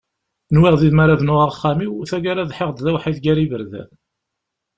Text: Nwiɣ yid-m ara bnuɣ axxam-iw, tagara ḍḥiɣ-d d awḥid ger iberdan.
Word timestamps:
Nwiɣ 0.55 0.73
yid-m 0.77 0.99
ara 1.03 1.19
bnuɣ 1.21 1.39
axxam-iw, 1.47 1.93
tagara 2.09 2.49
ḍḥiɣ-d 2.49 2.77
d 2.85 2.87
awḥid 2.91 3.17
ger 3.23 3.37
iberdan. 3.45 3.89